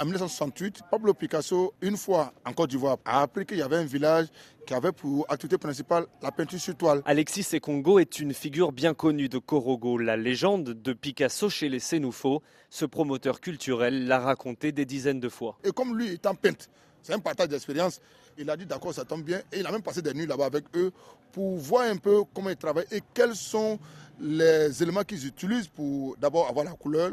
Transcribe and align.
En 0.00 0.04
1968, 0.04 0.82
Pablo 0.88 1.12
Picasso, 1.12 1.74
une 1.80 1.96
fois 1.96 2.32
en 2.46 2.52
Côte 2.52 2.70
d'Ivoire, 2.70 2.98
a 3.04 3.22
appris 3.22 3.44
qu'il 3.44 3.58
y 3.58 3.62
avait 3.62 3.78
un 3.78 3.84
village 3.84 4.26
qui 4.64 4.72
avait 4.72 4.92
pour 4.92 5.26
activité 5.28 5.58
principale 5.58 6.06
la 6.22 6.30
peinture 6.30 6.60
sur 6.60 6.76
toile. 6.76 7.02
Alexis 7.04 7.42
Sekongo 7.42 7.98
est 7.98 8.20
une 8.20 8.32
figure 8.32 8.70
bien 8.70 8.94
connue 8.94 9.28
de 9.28 9.38
Korogo, 9.38 9.98
la 9.98 10.16
légende 10.16 10.80
de 10.80 10.92
Picasso 10.92 11.50
chez 11.50 11.68
les 11.68 11.80
Sénoufos. 11.80 12.42
Ce 12.70 12.84
promoteur 12.84 13.40
culturel 13.40 14.06
l'a 14.06 14.20
raconté 14.20 14.70
des 14.70 14.84
dizaines 14.84 15.18
de 15.18 15.28
fois. 15.28 15.58
Et 15.64 15.72
comme 15.72 15.98
lui 15.98 16.12
étant 16.12 16.36
peintre, 16.36 16.66
c'est 17.02 17.14
un 17.14 17.18
partage 17.18 17.48
d'expérience. 17.48 18.00
Il 18.36 18.48
a 18.50 18.56
dit 18.56 18.66
d'accord, 18.66 18.94
ça 18.94 19.04
tombe 19.04 19.24
bien. 19.24 19.40
Et 19.50 19.58
il 19.58 19.66
a 19.66 19.72
même 19.72 19.82
passé 19.82 20.00
des 20.00 20.14
nuits 20.14 20.26
là-bas 20.26 20.46
avec 20.46 20.64
eux 20.76 20.92
pour 21.32 21.56
voir 21.56 21.90
un 21.90 21.96
peu 21.96 22.22
comment 22.32 22.50
ils 22.50 22.56
travaillent 22.56 22.86
et 22.92 23.00
quels 23.12 23.34
sont 23.34 23.80
les 24.20 24.80
éléments 24.80 25.02
qu'ils 25.02 25.26
utilisent 25.26 25.68
pour 25.68 26.16
d'abord 26.18 26.48
avoir 26.48 26.64
la 26.64 26.72
couleur 26.72 27.12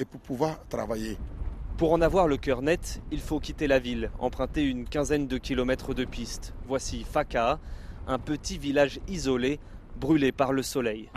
et 0.00 0.04
pour 0.04 0.20
pouvoir 0.20 0.66
travailler. 0.68 1.16
Pour 1.78 1.92
en 1.92 2.00
avoir 2.00 2.26
le 2.26 2.38
cœur 2.38 2.62
net, 2.62 3.02
il 3.10 3.20
faut 3.20 3.38
quitter 3.38 3.66
la 3.66 3.78
ville, 3.78 4.10
emprunter 4.18 4.62
une 4.62 4.88
quinzaine 4.88 5.26
de 5.26 5.36
kilomètres 5.36 5.92
de 5.92 6.06
piste. 6.06 6.54
Voici 6.66 7.04
Faka, 7.04 7.58
un 8.06 8.18
petit 8.18 8.56
village 8.56 8.98
isolé, 9.08 9.60
brûlé 9.96 10.32
par 10.32 10.54
le 10.54 10.62
soleil. 10.62 11.10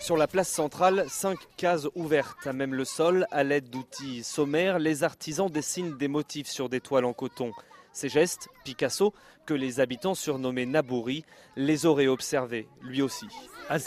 Sur 0.00 0.16
la 0.16 0.26
place 0.26 0.48
centrale, 0.48 1.04
cinq 1.08 1.38
cases 1.56 1.86
ouvertes 1.94 2.48
à 2.48 2.52
même 2.52 2.74
le 2.74 2.84
sol. 2.84 3.26
À 3.30 3.44
l'aide 3.44 3.70
d'outils 3.70 4.24
sommaires, 4.24 4.80
les 4.80 5.04
artisans 5.04 5.48
dessinent 5.48 5.96
des 5.96 6.08
motifs 6.08 6.48
sur 6.48 6.68
des 6.68 6.80
toiles 6.80 7.04
en 7.04 7.12
coton. 7.12 7.52
Ces 7.92 8.08
gestes, 8.08 8.48
Picasso, 8.64 9.12
que 9.46 9.54
les 9.54 9.80
habitants 9.80 10.14
surnommaient 10.14 10.66
Nabouri, 10.66 11.24
les 11.56 11.86
auraient 11.86 12.06
observés, 12.06 12.68
lui 12.82 13.02
aussi. 13.02 13.26
À 13.68 13.78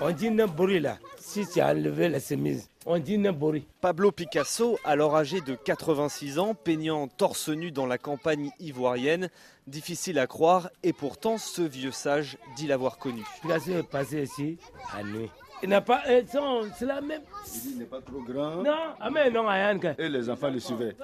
on 0.00 0.10
dit 0.10 0.30
Nabouri 0.30 0.80
là, 0.80 0.98
si 1.18 1.46
tu 1.46 1.60
as 1.60 1.68
enlevé 1.68 2.08
la 2.08 2.20
chemise, 2.20 2.68
on 2.86 2.98
dit 2.98 3.16
Nabouri. 3.16 3.66
Pablo 3.80 4.12
Picasso, 4.12 4.78
alors 4.84 5.16
âgé 5.16 5.40
de 5.40 5.54
86 5.54 6.38
ans, 6.38 6.54
peignant 6.54 7.08
torse 7.08 7.48
nu 7.48 7.70
dans 7.70 7.86
la 7.86 7.96
campagne 7.96 8.50
ivoirienne, 8.60 9.30
difficile 9.66 10.18
à 10.18 10.26
croire, 10.26 10.68
et 10.82 10.92
pourtant 10.92 11.38
ce 11.38 11.62
vieux 11.62 11.92
sage 11.92 12.36
dit 12.56 12.66
l'avoir 12.66 12.98
connu. 12.98 13.22
Picasso 13.40 13.72
est 13.72 13.82
passé 13.82 14.22
ici 14.24 14.58
à 14.92 15.02
nuit. 15.02 15.30
Il 15.64 15.70
n'a 15.70 15.80
pas 15.80 16.02
son, 16.30 16.68
c'est 16.76 16.84
la 16.84 17.00
même. 17.00 17.22
Il 17.64 17.78
n'est 17.78 17.84
pas 17.86 18.00
trop 18.02 18.20
grand. 18.20 18.62
Non, 18.62 18.70
ah 19.00 19.08
mais 19.10 19.30
non, 19.30 19.48
Ayan. 19.48 19.80
Et 19.98 20.10
les 20.10 20.28
enfants 20.28 20.50
le 20.50 20.60
suivaient. 20.60 20.94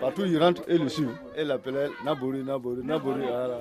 Partout 0.00 0.24
ils 0.24 0.36
rentrent 0.36 0.64
et 0.66 0.76
le 0.76 0.88
suivent. 0.88 1.16
Et 1.36 1.44
l'appelaient 1.44 1.88
Nabouri, 2.04 2.42
Nabouri, 2.42 2.84
Nabouri. 2.84 3.22
Voilà. 3.22 3.58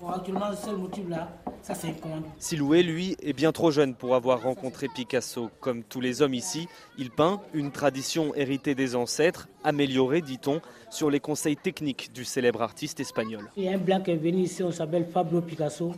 Bon, 0.00 0.08
actuellement, 0.08 0.46
ce 0.56 0.70
motif-là, 0.70 1.28
ça 1.60 1.74
c'est. 1.74 1.94
Siloué, 2.38 2.82
lui, 2.82 3.14
est 3.22 3.34
bien 3.34 3.52
trop 3.52 3.70
jeune 3.70 3.94
pour 3.94 4.14
avoir 4.14 4.42
rencontré 4.42 4.88
Picasso. 4.88 5.50
Comme 5.60 5.84
tous 5.84 6.00
les 6.00 6.22
hommes 6.22 6.32
ici, 6.32 6.66
il 6.96 7.10
peint 7.10 7.42
une 7.52 7.70
tradition 7.70 8.34
héritée 8.34 8.74
des 8.74 8.96
ancêtres, 8.96 9.48
améliorée, 9.62 10.22
dit-on, 10.22 10.62
sur 10.88 11.10
les 11.10 11.20
conseils 11.20 11.58
techniques 11.58 12.10
du 12.14 12.24
célèbre 12.24 12.62
artiste 12.62 13.00
espagnol. 13.00 13.50
Il 13.58 13.64
y 13.64 13.68
a 13.68 13.72
un 13.72 13.76
blanc 13.76 14.00
qui 14.00 14.12
est 14.12 14.16
venu 14.16 14.38
ici, 14.44 14.62
on 14.62 14.72
s'appelle 14.72 15.06
Pablo 15.06 15.42
Picasso. 15.42 15.92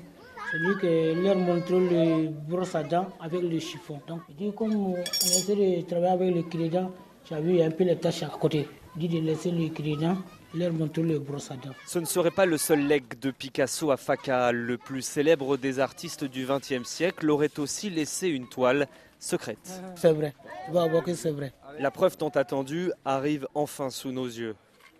C'est 0.52 0.58
lui 0.58 0.76
qui 0.78 1.14
leur 1.22 1.36
montre 1.36 1.72
le 1.72 2.28
brosse 2.28 2.74
à 2.74 2.82
dents 2.82 3.08
avec 3.18 3.40
le 3.40 3.58
chiffon. 3.58 4.02
Donc, 4.06 4.20
il 4.28 4.36
dit, 4.36 4.52
comme 4.54 4.88
on 4.88 4.96
essaie 4.98 5.56
de 5.56 5.80
travailler 5.86 6.12
avec 6.12 6.34
le 6.34 6.42
crédit, 6.42 6.76
vu 7.40 7.62
un 7.62 7.70
peu 7.70 7.84
les 7.84 7.96
tâches 7.96 8.22
à 8.24 8.26
côté. 8.26 8.68
Il 8.94 9.08
dit 9.08 9.20
de 9.20 9.26
laisser 9.26 9.50
le 9.50 9.70
crédit 9.70 10.06
leur 10.54 10.72
montrer 10.74 11.04
le 11.04 11.18
brosse 11.20 11.50
à 11.50 11.54
dents. 11.54 11.72
Ce 11.86 11.98
ne 11.98 12.04
serait 12.04 12.30
pas 12.30 12.44
le 12.44 12.58
seul 12.58 12.86
legs 12.86 13.18
de 13.18 13.30
Picasso 13.30 13.90
à 13.90 13.96
Faka. 13.96 14.52
Le 14.52 14.76
plus 14.76 15.00
célèbre 15.00 15.56
des 15.56 15.80
artistes 15.80 16.24
du 16.24 16.44
XXe 16.44 16.86
siècle 16.86 17.30
aurait 17.30 17.58
aussi 17.58 17.88
laissé 17.88 18.28
une 18.28 18.46
toile 18.46 18.88
secrète. 19.18 19.82
C'est 19.96 20.12
vrai, 20.12 20.34
c'est 21.14 21.30
vrai. 21.30 21.54
La 21.78 21.90
preuve 21.90 22.18
tant 22.18 22.28
attendue 22.28 22.92
arrive 23.06 23.48
enfin 23.54 23.88
sous 23.88 24.12
nos 24.12 24.26
yeux. 24.26 24.54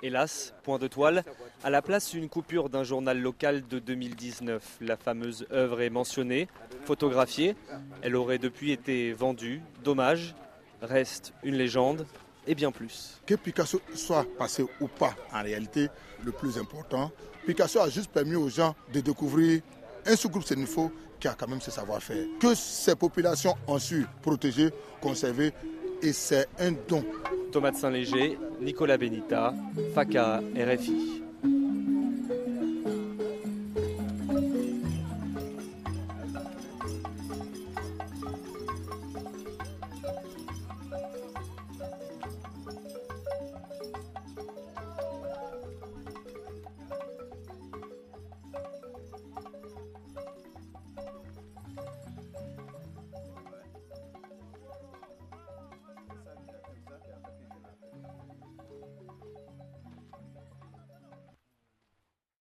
Hélas, 0.04 0.52
point 0.64 0.80
de 0.80 0.88
toile, 0.88 1.22
à 1.62 1.70
la 1.70 1.80
place 1.80 2.12
une 2.12 2.28
coupure 2.28 2.68
d'un 2.68 2.82
journal 2.82 3.20
local 3.20 3.62
de 3.68 3.78
2019. 3.78 4.78
La 4.80 4.96
fameuse 4.96 5.46
œuvre 5.52 5.80
est 5.80 5.90
mentionnée, 5.90 6.48
photographiée. 6.84 7.54
Elle 8.02 8.16
aurait 8.16 8.38
depuis 8.38 8.72
été 8.72 9.12
vendue. 9.12 9.62
Dommage, 9.84 10.34
reste 10.80 11.32
une 11.44 11.54
légende 11.54 12.04
et 12.48 12.56
bien 12.56 12.72
plus. 12.72 13.20
Que 13.26 13.36
Picasso 13.36 13.80
soit 13.94 14.26
passé 14.36 14.66
ou 14.80 14.88
pas, 14.88 15.14
en 15.32 15.44
réalité, 15.44 15.88
le 16.24 16.32
plus 16.32 16.58
important, 16.58 17.12
Picasso 17.46 17.78
a 17.78 17.88
juste 17.88 18.10
permis 18.10 18.34
aux 18.34 18.48
gens 18.48 18.74
de 18.92 18.98
découvrir 18.98 19.62
un 20.04 20.16
sous-groupe 20.16 20.44
sénifo 20.44 20.90
qui 21.20 21.28
a 21.28 21.34
quand 21.34 21.46
même 21.46 21.60
ce 21.60 21.70
savoir-faire. 21.70 22.26
Que 22.40 22.56
ces 22.56 22.96
populations 22.96 23.54
ont 23.68 23.78
su 23.78 24.04
protéger, 24.20 24.70
conserver, 25.00 25.52
et 26.02 26.12
c'est 26.12 26.48
un 26.58 26.72
don. 26.88 27.04
Thomas 27.52 27.70
de 27.70 27.76
Saint-Léger, 27.76 28.38
Nicolas 28.60 28.96
Benita, 28.96 29.54
FACA, 29.94 30.40
RFI. 30.56 31.21